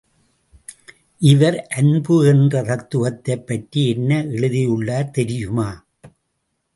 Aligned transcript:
இவர், 1.21 1.67
அன்பு 1.67 2.27
என்ற 2.27 2.61
தத்துவத்தைப் 2.61 3.47
பற்றி 3.47 3.89
என்ன 3.89 4.23
எழுதியுள்ளார் 4.25 5.11
தெரியுமா? 5.11 5.85